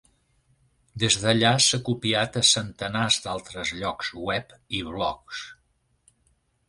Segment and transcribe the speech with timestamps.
[1.03, 5.45] Des d'allà s'ha copiat a centenars d'altres llocs web i blogs.